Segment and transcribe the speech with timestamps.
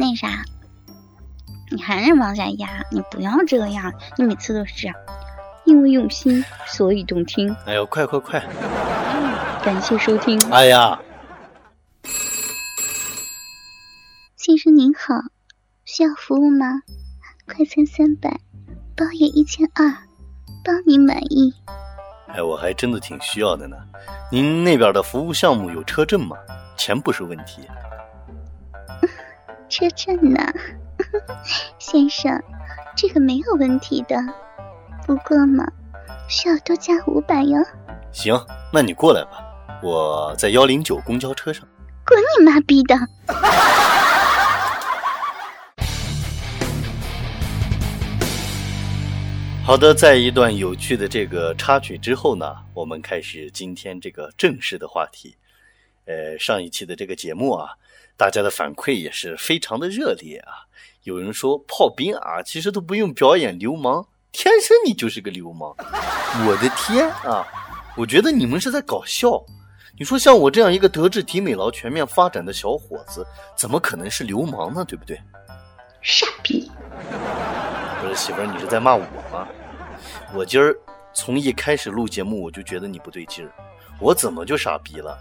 [0.00, 0.44] 那啥，
[1.72, 4.96] 你还是往下压，你不要这样，你每次都是这样，
[5.64, 7.52] 因为用心，所以动听。
[7.66, 8.40] 哎呦，快快快！
[9.64, 10.40] 感谢收听。
[10.52, 11.00] 哎呀，
[14.36, 15.14] 先生您好，
[15.84, 16.66] 需要服务吗？
[17.44, 18.38] 快餐三百，
[18.96, 19.90] 包夜一千二，
[20.62, 21.52] 包你满意。
[22.28, 23.76] 哎，我还真的挺需要的呢。
[24.30, 26.36] 您那边的服务项目有车震吗？
[26.76, 27.62] 钱不是问题。
[29.68, 30.40] 车震呢，
[31.78, 32.42] 先生，
[32.96, 34.16] 这个没有问题的。
[35.06, 35.66] 不过嘛，
[36.28, 37.58] 需要多加五百哟。
[38.10, 38.34] 行，
[38.72, 39.44] 那你过来吧，
[39.82, 41.68] 我在幺零九公交车上。
[42.06, 42.96] 滚你妈逼的！
[49.62, 55.36] 好的，在一段有趣的这个插曲之后呢，我们开始今天这个正式的话题。
[56.08, 57.70] 呃，上一期的这个节目啊。
[58.16, 60.66] 大家的反馈也是非常的热烈啊！
[61.04, 65.72] 有人说炮兵啊，其实都不用表演流氓，天生你就是个流氓。
[65.78, 67.46] 我的天啊！
[67.96, 69.40] 我觉得你们是在搞笑。
[69.96, 73.24] 你说像我这样一个德智体美劳全面发展的小伙子，
[73.56, 74.84] 怎么可能是流氓呢？
[74.84, 75.16] 对不对？
[76.02, 76.68] 傻逼！
[78.00, 79.46] 不是媳妇儿，你是在骂我吗？
[80.34, 80.76] 我今儿
[81.14, 83.52] 从一开始录节目我就觉得你不对劲儿，
[84.00, 85.16] 我怎么就傻逼了？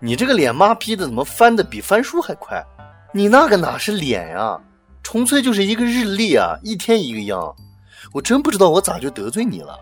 [0.00, 2.64] 你这个脸妈逼的怎么翻的比翻书还快？
[3.12, 4.60] 你那个哪是脸呀，
[5.02, 7.54] 纯粹就是一个日历啊，一天一个样。
[8.12, 9.78] 我真不知道我咋就得罪你了。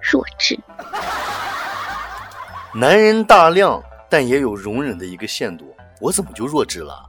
[0.00, 0.58] 弱智。
[2.74, 5.74] 男人大量，但也有容忍的一个限度。
[6.00, 7.04] 我怎么就弱智了？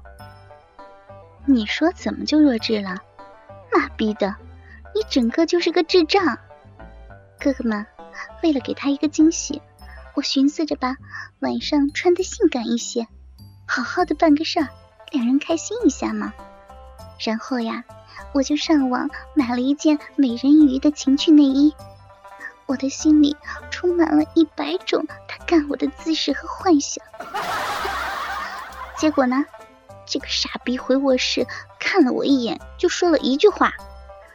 [1.45, 2.95] 你说怎么就弱智了？
[3.71, 4.35] 妈逼的，
[4.95, 6.37] 你整个就是个智障。
[7.39, 7.85] 哥哥们，
[8.41, 9.61] 为了给他一个惊喜。
[10.19, 10.97] 我寻思着吧，
[11.39, 13.07] 晚上穿的性感一些，
[13.65, 14.67] 好好的办个事儿，
[15.11, 16.33] 两人开心一下嘛。
[17.25, 17.85] 然后呀，
[18.33, 21.73] 我就上网买了一件美人鱼的情趣内衣。
[22.65, 23.33] 我的心里
[23.71, 27.01] 充满了一百种他干我的姿势和幻想。
[28.97, 29.45] 结果呢，
[30.05, 31.47] 这个傻逼回卧室
[31.79, 33.73] 看了我一眼，就说了一句话，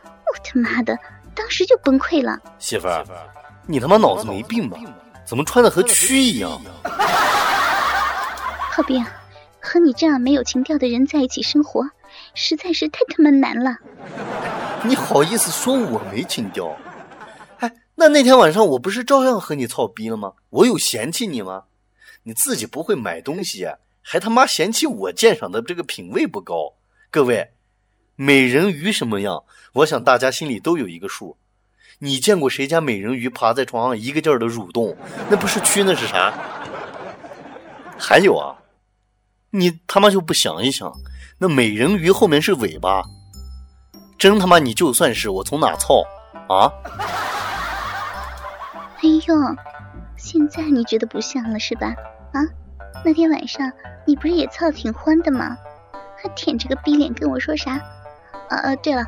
[0.02, 0.98] 我他妈的
[1.34, 2.40] 当时就崩溃了。
[2.58, 3.04] 媳妇儿，
[3.66, 4.78] 你他妈脑子没病吧？
[5.24, 6.60] 怎么穿的和蛆一样？
[8.70, 9.04] 浩斌，
[9.60, 11.82] 和你这样没有情调的人在一起生活，
[12.34, 13.76] 实在是太他妈难了。
[14.84, 16.76] 你好意思说我没情调？
[17.58, 20.32] 哎，那那天晚上我不是照样和你操逼了吗？
[20.50, 21.64] 我有嫌弃你吗？
[22.24, 23.66] 你自己不会买东西，
[24.02, 26.74] 还他妈嫌弃我鉴赏的这个品味不高。
[27.10, 27.52] 各位，
[28.16, 29.44] 美人鱼什么样？
[29.72, 31.36] 我想大家心里都有一个数。
[32.04, 34.94] 你见过谁家美人鱼趴在床上一个劲儿的蠕动？
[35.30, 36.34] 那不是蛆，那是啥？
[37.98, 38.54] 还有啊，
[39.48, 40.92] 你他妈就不想一想，
[41.38, 43.02] 那美人鱼后面是尾巴，
[44.18, 46.04] 真他妈你就算是我从哪操
[46.46, 46.70] 啊？
[48.98, 49.34] 哎呦，
[50.18, 51.86] 现在你觉得不像了是吧？
[52.34, 52.44] 啊，
[53.02, 53.72] 那天晚上
[54.04, 55.56] 你不是也操挺欢的吗？
[56.22, 57.80] 还舔着个逼脸跟我说啥？
[58.50, 59.02] 呃呃，对了，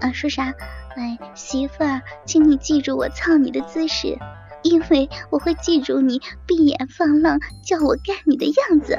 [0.00, 0.52] 啊说啥？
[0.96, 4.18] 哎，媳妇儿，请你记住我操你的姿势，
[4.62, 8.98] 因为我会记住你闭眼放浪叫我干你的样子。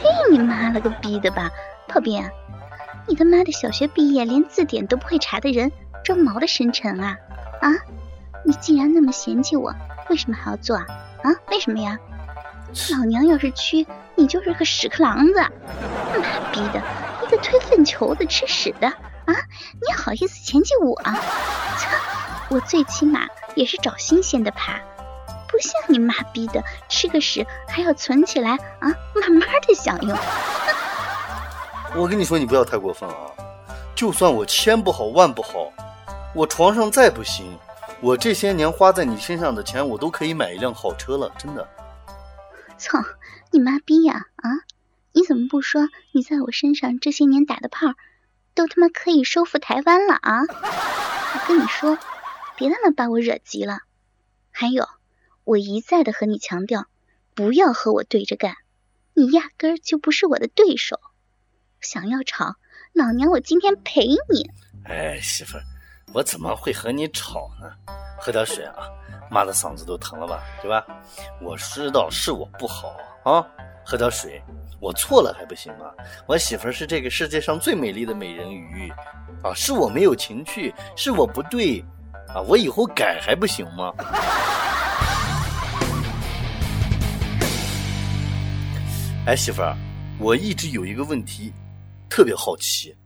[0.00, 1.50] 嘿，你妈了个逼的吧，
[1.88, 2.24] 炮兵！
[3.06, 5.72] 你他妈的小学毕业连字典都不会查的人，
[6.04, 7.16] 装毛的深沉啊
[7.60, 7.70] 啊！
[8.44, 9.74] 你既然那么嫌弃我，
[10.08, 10.86] 为什么还要做啊？
[11.22, 11.98] 啊，为什么呀？
[12.92, 15.34] 老娘要是蛆，你就是个屎壳郎子！
[15.34, 16.80] 妈逼的，
[17.24, 18.92] 一个推粪球子吃屎的！
[19.28, 19.34] 啊！
[19.86, 20.98] 你好意思嫌弃我？
[21.02, 21.90] 操！
[22.48, 24.80] 我最起码也是找新鲜的爬，
[25.46, 30.16] 不像你妈逼的吃个屎还要存起来啊，慢慢的享用。
[31.94, 33.16] 我跟你说，你不要太过分啊！
[33.94, 35.70] 就算我千不好万不好，
[36.34, 37.54] 我床上再不行，
[38.00, 41.68] 我这些年花在你身上的钱，我都可以买一辆好车了，真的。
[42.78, 42.98] 操
[43.50, 44.24] 你妈逼呀！
[44.36, 44.48] 啊！
[45.12, 45.82] 你怎么不说
[46.12, 47.88] 你在我身上这些年打的炮？
[48.58, 50.40] 都他妈可以收复台湾了啊！
[50.42, 51.96] 我跟你说，
[52.56, 53.82] 别他妈把我惹急了。
[54.50, 54.88] 还有，
[55.44, 56.88] 我一再的和你强调，
[57.36, 58.56] 不要和我对着干。
[59.14, 60.98] 你压根儿就不是我的对手。
[61.80, 62.56] 想要吵，
[62.92, 64.50] 老娘我今天陪你。
[64.84, 65.62] 哎，媳妇儿，
[66.12, 67.70] 我怎么会和你吵呢？
[68.18, 68.88] 喝点水啊，
[69.30, 70.84] 妈的嗓子都疼了吧，对吧？
[71.40, 73.46] 我知道是我不好啊，
[73.84, 74.42] 喝点水。
[74.80, 75.90] 我错了还不行吗？
[76.26, 78.90] 我媳妇儿是这个世界上最美丽的美人鱼，
[79.42, 81.84] 啊，是我没有情趣，是我不对，
[82.28, 83.92] 啊，我以后改还不行吗？
[89.26, 89.76] 哎，媳妇儿，
[90.18, 91.52] 我一直有一个问题，
[92.08, 92.96] 特别好奇。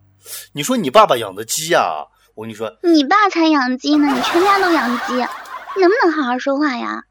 [0.52, 2.06] 你说你爸爸养的鸡呀？
[2.34, 7.04] 我跟你说，你爸才养鸡呢，你全家都养鸡，你能不能好好说话呀？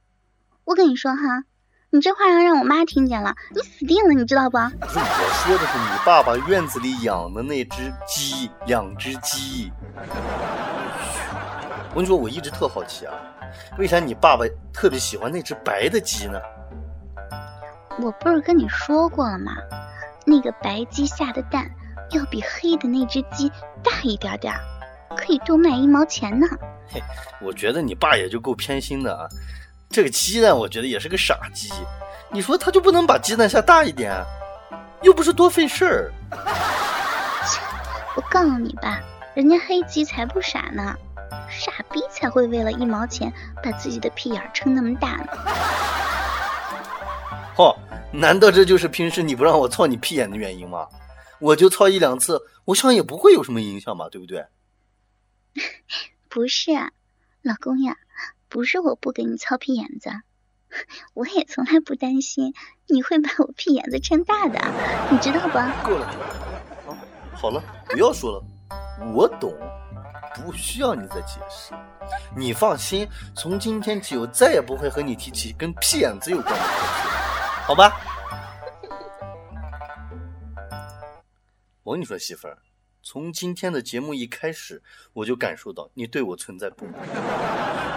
[0.65, 1.43] 我跟你说哈。
[1.93, 4.57] 你这话要让我妈听见了，你死定了，你知道不？
[4.57, 9.69] 不是我说的是你爸爸院子里养的那只鸡，两只鸡。
[11.89, 13.13] 我跟你说，我一直特好奇啊，
[13.77, 16.39] 为啥你爸爸特别喜欢那只白的鸡呢？
[17.99, 19.51] 我不是跟你说过了吗？
[20.25, 21.69] 那个白鸡下的蛋
[22.11, 23.49] 要比黑的那只鸡
[23.83, 24.55] 大一点点，
[25.15, 26.47] 可以多卖一毛钱呢。
[26.89, 27.01] 嘿，
[27.41, 29.27] 我觉得你爸也就够偏心的啊。
[29.89, 31.69] 这个鸡蛋，我觉得也是个傻鸡。
[32.29, 34.13] 你说他就不能把鸡蛋下大一点，
[35.01, 36.11] 又不是多费事儿。
[38.15, 38.99] 我告诉你吧，
[39.33, 40.95] 人家黑鸡才不傻呢，
[41.49, 43.31] 傻逼才会为了一毛钱
[43.63, 45.27] 把自己的屁眼撑那么大呢。
[47.57, 47.75] 哦，
[48.11, 50.87] 难道这就是平时你不让我操你屁眼的原因吗？
[51.39, 54.45] 我就操一两次，我想也不会有什么影响吧，对不对？
[56.29, 56.91] 不是啊，
[57.41, 57.97] 老公呀。
[58.49, 60.09] 不是我不给你操屁眼子，
[61.15, 62.53] 我也从来不担心
[62.85, 64.59] 你会把我屁眼子撑大的，
[65.09, 65.53] 你知道不？
[65.87, 66.05] 够了，
[66.85, 66.91] 啊，
[67.33, 68.43] 好了，不要说了，
[69.15, 69.53] 我懂，
[70.35, 71.73] 不需要你再解释。
[72.35, 76.63] 你放心，从今天起我再也不会和你提起跟屁眼子有关的事
[77.65, 78.01] 好吧？
[81.83, 82.57] 我跟你说，媳妇儿。
[83.03, 84.81] 从今天的节目一开始，
[85.13, 86.93] 我就感受到你对我存在不满。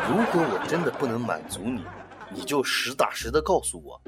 [0.09, 1.83] 如果我真的不能满足你，
[2.35, 4.01] 你就实打实的告诉我。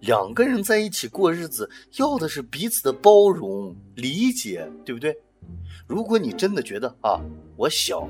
[0.00, 5.14] 两个人在一起过日子，要的是彼此的包容、理解，对不对？
[5.86, 7.20] 如果你真的觉得啊，
[7.56, 8.08] 我小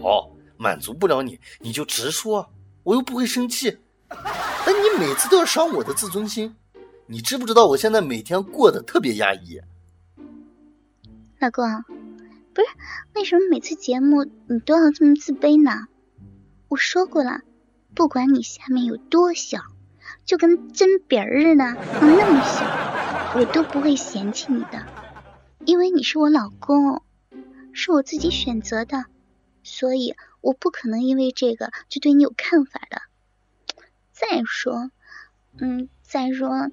[0.56, 2.49] 满足不了你，你就直说，
[2.85, 3.77] 我又不会生气。
[4.09, 6.55] 但你每次都要伤我的自尊心，
[7.06, 9.61] 你知不知道我现在每天过得特别压抑？
[11.41, 12.00] 老公。
[12.52, 12.67] 不是，
[13.14, 15.87] 为什么每次节目你都要这么自卑呢？
[16.69, 17.43] 我说过了，
[17.94, 19.61] 不管你下面有多小，
[20.25, 21.64] 就跟针鼻儿似的，
[22.00, 24.85] 那么小，我都不会嫌弃你的，
[25.64, 27.02] 因为你是我老公，
[27.73, 29.06] 是我自己选择的，
[29.62, 33.03] 所以我不可能因为这个就对你有看法的。
[34.12, 34.91] 再说，
[35.58, 36.69] 嗯，再说，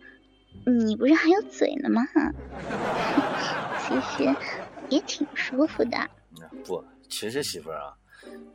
[0.66, 2.08] 你不是还有嘴呢吗？
[3.88, 4.36] 其实。
[4.90, 6.10] 也挺舒服的。
[6.66, 7.94] 不，其实媳妇儿啊，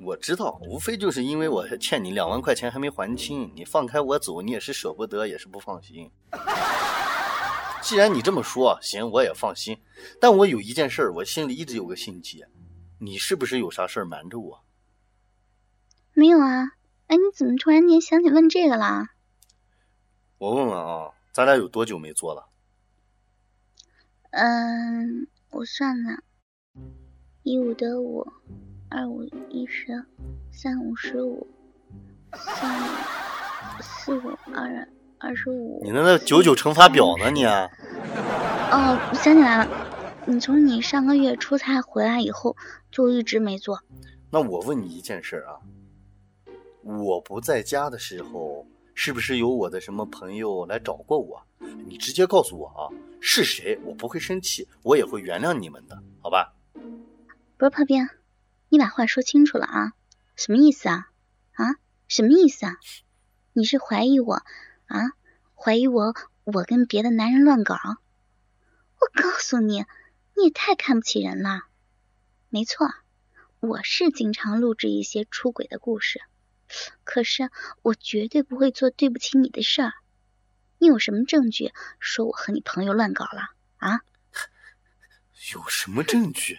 [0.00, 6.11] 我知道，无非就是因为我欠你两万块钱还没还清，你放开我走，你也是舍不得，也是不放心。
[7.82, 9.76] 既然你这么说，行，我也放心。
[10.20, 12.49] 但我有一件事，我心里一直有个心结，
[12.99, 14.64] 你是不是有啥事儿瞒着我？
[16.14, 16.73] 没有啊。
[17.08, 19.08] 哎，你怎么突然间想起问这个了？
[20.38, 22.49] 我问问啊，咱俩有多久没做了？
[24.31, 25.26] 嗯。
[25.50, 26.18] 我算了，
[27.45, 28.25] 一五得五，
[28.88, 30.05] 二五一十，
[30.52, 31.45] 三五十五，
[32.33, 32.87] 三五
[33.81, 34.88] 四五二
[35.19, 35.81] 二十五。
[35.83, 37.31] 你那那九九乘法表呢？
[37.33, 37.45] 你？
[38.71, 39.69] 哦，想起来了，
[40.25, 42.57] 你从你上个月出差回来以后
[42.93, 43.81] 就一直没做。
[44.31, 45.59] 那我问你一件事啊，
[46.85, 48.64] 我不在家的时候，
[48.95, 51.43] 是不是有我的什么朋友来找过我？
[51.88, 52.87] 你直接告诉我啊。
[53.21, 53.79] 是谁？
[53.85, 56.55] 我不会生气，我也会原谅你们的，好吧？
[57.62, 58.09] 不是炮兵，
[58.71, 59.92] 你把话说清楚了啊！
[60.35, 61.09] 什么意思啊？
[61.52, 61.76] 啊？
[62.09, 62.76] 什么意思啊？
[63.52, 64.42] 你是怀疑我
[64.87, 65.12] 啊？
[65.54, 66.12] 怀疑我？
[66.42, 67.76] 我跟别的男人乱搞？
[67.76, 69.85] 我告诉你，
[70.37, 71.62] 你也太看不起人了。
[72.49, 72.88] 没错，
[73.61, 76.21] 我是经常录制一些出轨的故事，
[77.04, 77.49] 可是
[77.83, 79.92] 我绝对不会做对不起你的事儿。
[80.78, 84.00] 你有什么证据说我和你朋友乱搞了啊？
[85.54, 86.59] 有什么证据？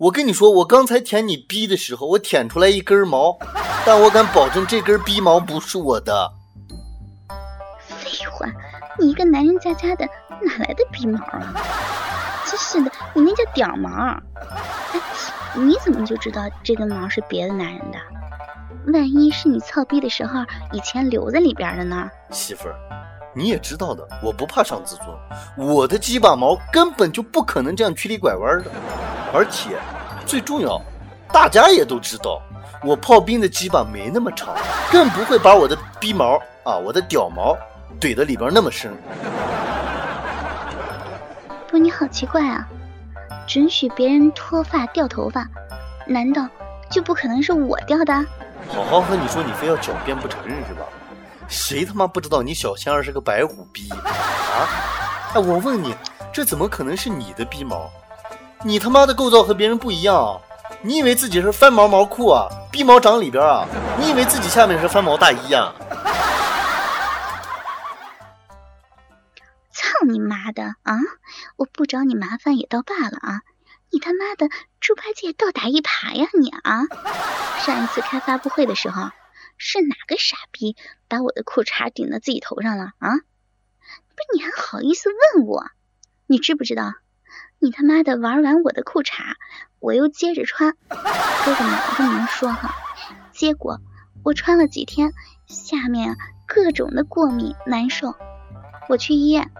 [0.00, 3.36] 我跟你说，我刚才舔你逼的时候，我舔出来一根毛，
[3.84, 6.32] 但我敢保证这根逼毛不是我的。
[7.86, 8.46] 废话，
[8.98, 10.06] 你一个男人家家的，
[10.40, 11.52] 哪来的逼毛啊？
[12.46, 13.90] 真是的，你那叫屌毛。
[13.90, 14.22] 哎，
[15.56, 17.98] 你怎么就知道这根毛是别的男人的？
[18.94, 20.40] 万一是你操逼的时候
[20.72, 22.08] 以前留在里边的呢？
[22.30, 22.74] 媳妇儿，
[23.32, 25.06] 你也知道的，我不怕伤自尊，
[25.56, 28.70] 我的鸡巴毛根本就不可能这样曲里拐弯的，
[29.32, 29.78] 而且
[30.26, 30.80] 最重要，
[31.32, 32.42] 大家也都知道，
[32.82, 34.54] 我炮兵的鸡巴没那么长，
[34.90, 37.56] 更不会把我的逼毛啊，我的屌毛
[38.00, 38.92] 怼的里边那么深。
[41.68, 42.66] 不，你好奇怪啊！
[43.46, 45.46] 准许别人脱发掉头发，
[46.04, 46.48] 难道
[46.90, 48.12] 就不可能是我掉的？
[48.68, 50.82] 好好和你说，你非要狡辩不承认是吧？
[51.50, 54.68] 谁他妈不知道你小仙儿是个白虎逼啊？
[55.34, 55.94] 哎，我问你，
[56.32, 57.90] 这怎么可能是你的逼毛？
[58.62, 60.40] 你他妈的构造和别人不一样啊！
[60.82, 62.48] 你以为自己是翻毛毛裤啊？
[62.70, 63.66] 逼毛长里边啊？
[63.98, 65.72] 你以为自己下面是翻毛大衣啊？
[69.72, 70.98] 操你妈的啊！
[71.56, 73.42] 我不找你麻烦也倒罢了啊！
[73.90, 74.48] 你他妈的
[74.80, 76.84] 猪八戒倒打一耙呀你啊！
[77.64, 79.10] 上一次开发布会的时候。
[79.62, 80.74] 是哪个傻逼
[81.06, 83.10] 把我的裤衩顶到自己头上了啊？
[83.12, 85.66] 不是你还好意思问我？
[86.26, 86.94] 你知不知道？
[87.58, 89.34] 你他妈的玩完我的裤衩，
[89.78, 90.72] 我又接着穿。
[90.88, 90.96] 哥
[91.54, 92.74] 哥们，我跟你们说哈，
[93.32, 93.82] 结果
[94.24, 95.12] 我穿了几天，
[95.46, 98.14] 下面各种的过敏难受。
[98.88, 99.50] 我去医院，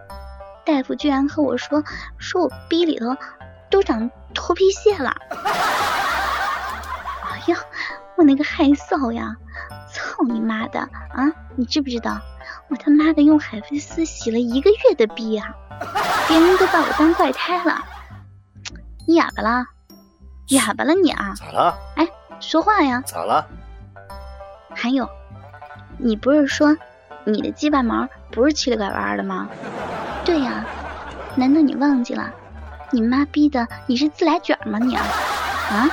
[0.64, 1.85] 大夫居然和我说，
[2.16, 3.19] 说我逼里头
[3.71, 5.14] 都长头皮屑了。
[7.30, 7.59] 哎呀，
[8.16, 9.37] 我那个害臊呀！
[10.21, 11.33] 操你妈的啊！
[11.57, 12.21] 你知不知道
[12.69, 15.55] 我他妈的用海飞丝洗了一个月的逼啊？
[16.29, 17.83] 别人都把我当怪胎了。
[19.07, 19.65] 你哑巴了？
[20.49, 21.35] 哑巴了你啊？
[21.37, 21.75] 咋了？
[21.97, 22.07] 哎，
[22.39, 23.03] 说话呀！
[23.07, 23.47] 咋了？
[24.75, 25.09] 还有，
[25.99, 26.77] 你不是说
[27.25, 29.49] 你的鸡巴毛不是七里拐弯的吗？
[30.25, 30.65] 对呀，
[31.35, 32.31] 难道你忘记了？
[32.93, 35.03] 你妈逼的你是自来卷吗你啊？
[35.71, 35.89] 啊？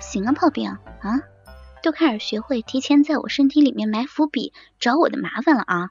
[0.00, 0.68] 行啊，炮兵
[1.00, 1.18] 啊！
[1.82, 5.90] 就开始学会提前在我身体里面埋伏笔，找我的麻烦了啊！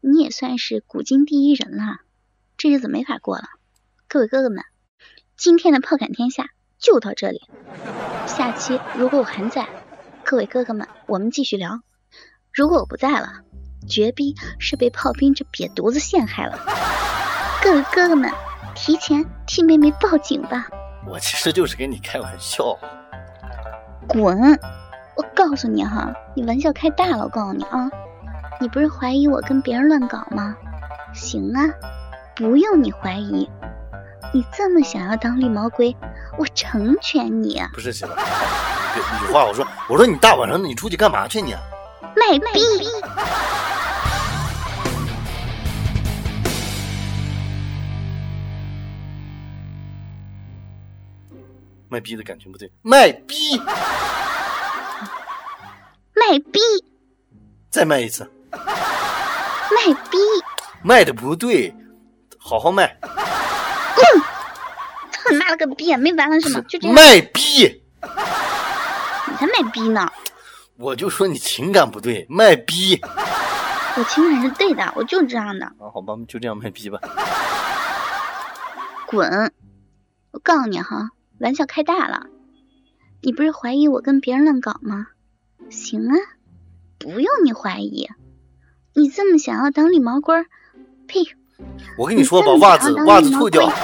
[0.00, 1.98] 你也算是古今第一人了，
[2.56, 3.44] 这日子没法过了。
[4.08, 4.64] 各位哥哥们，
[5.36, 6.46] 今天的炮杆天下
[6.78, 7.42] 就到这里。
[8.26, 9.68] 下期如果我还在，
[10.24, 11.80] 各位哥哥们，我们继续聊。
[12.52, 13.42] 如果我不在了，
[13.88, 16.58] 绝逼是被炮兵这瘪犊子陷害了。
[17.62, 18.30] 各位哥哥们，
[18.74, 20.66] 提前替妹妹报警吧。
[21.06, 22.78] 我其实就是跟你开玩笑。
[24.08, 24.36] 滚！
[25.16, 27.24] 我告诉你哈，你玩笑开大了。
[27.24, 27.90] 我告诉你啊，
[28.60, 30.56] 你不是怀疑我跟别人乱搞吗？
[31.12, 31.68] 行啊，
[32.34, 33.50] 不用你怀疑，
[34.32, 35.94] 你这么想要当绿毛龟，
[36.38, 37.62] 我成全你。
[37.74, 38.10] 不是媳妇，
[39.26, 41.54] 有话我说，我说你大晚上的你出去干嘛去你？
[42.14, 42.60] 卖逼！
[51.88, 53.60] 卖逼的感情不对，卖逼！
[56.30, 56.60] 卖逼！
[57.68, 58.30] 再卖一次！
[58.52, 60.18] 卖逼！
[60.82, 61.74] 卖的不对，
[62.38, 62.96] 好好卖！
[63.00, 64.22] 滚！
[65.10, 65.94] 他妈了个逼！
[65.96, 66.60] 没完了是吗？
[66.68, 66.94] 就这样。
[66.94, 67.82] 卖逼！
[69.26, 70.10] 你才卖逼呢！
[70.76, 73.00] 我就说你情感不对，卖逼！
[73.96, 75.66] 我情感是对的，我就这样的。
[75.66, 77.00] 啊，好吧，就这样卖逼吧。
[79.06, 79.52] 滚！
[80.30, 81.10] 我告诉你哈，
[81.40, 82.26] 玩笑开大了。
[83.22, 85.08] 你不是怀疑我跟别人乱搞吗？
[85.70, 86.14] 行啊，
[86.98, 88.08] 不用你怀疑，
[88.94, 90.46] 你这么想要当绿毛龟儿，
[91.06, 91.20] 呸！
[91.96, 93.70] 我跟你说，把袜子袜子脱掉。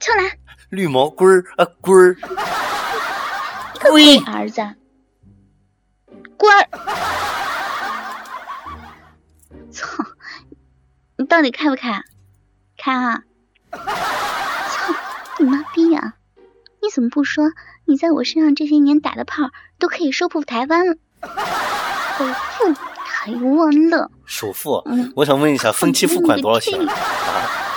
[0.00, 0.38] 出来！
[0.70, 2.16] 绿毛龟儿啊，龟儿，
[3.90, 4.60] 龟儿子，
[6.36, 6.68] 龟儿！
[9.70, 10.04] 操！
[11.16, 12.02] 你到底开不开？
[12.76, 13.22] 开啊！
[13.70, 14.94] 操
[15.38, 16.14] 你妈逼呀！
[16.80, 17.44] 你怎么不说？
[17.92, 22.72] 你在我身上这些年打的炮都可以收复台湾了，首付
[23.04, 24.10] 台湾了。
[24.24, 24.82] 首付？
[25.14, 26.94] 我想问一下，分期付款多少钱啊？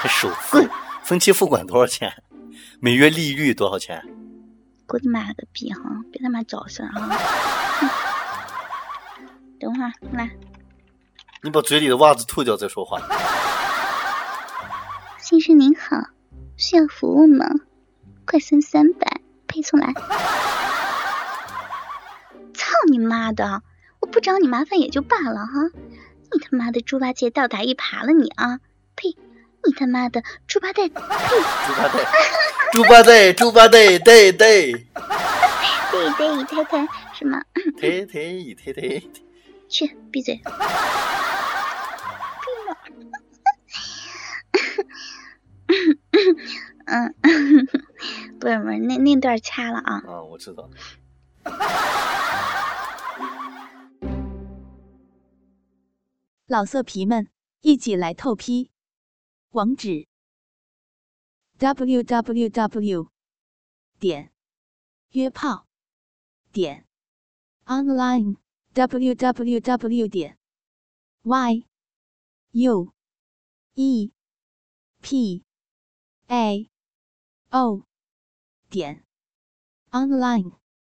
[0.07, 0.65] 首付？
[1.03, 2.13] 分期付款多少钱？
[2.79, 4.01] 每月利率多少钱？
[4.87, 5.81] 我的妈个逼哈！
[6.13, 6.93] 别他妈找事啊！
[9.59, 10.31] 等会儿来。
[11.43, 13.01] 你把嘴里的袜子吐掉再说话。
[15.19, 15.97] 先生您好，
[16.55, 17.45] 需要服务吗？
[18.25, 19.19] 快算三百，
[19.55, 19.93] 配送来！
[22.53, 23.63] 操你妈的！
[24.01, 25.53] 我不找你麻烦也就罢了哈，
[26.33, 28.59] 你他妈的猪八戒倒打一耙了你啊！
[28.97, 29.15] 呸！
[29.63, 30.89] 你他妈的猪八戒！
[30.89, 30.99] 呸！
[30.99, 32.05] 猪八戒！
[32.73, 33.33] 猪八戒！
[33.33, 33.97] 猪八戒！
[33.99, 34.73] 对对。
[34.73, 36.85] 对对，太太
[37.17, 37.41] 什么？
[37.79, 38.13] 太太
[38.61, 39.01] 太太。
[39.69, 40.41] 去闭嘴！
[46.85, 47.13] 嗯，
[48.39, 49.97] 不是不是，那那段掐了啊。
[50.05, 50.69] 啊，我知道。
[56.47, 57.27] 老色皮们，
[57.61, 58.69] 一起来透批！
[59.49, 60.07] 网址
[61.57, 63.09] ：w w w
[63.99, 64.31] 点
[65.11, 65.65] 约炮
[66.51, 66.85] 点
[67.65, 68.35] online
[68.73, 70.37] w w w 点
[71.23, 71.65] y
[72.51, 72.93] u
[73.75, 74.11] e
[75.01, 75.43] p
[76.27, 76.69] a
[77.51, 77.83] o
[78.69, 79.03] 点
[79.91, 80.64] online。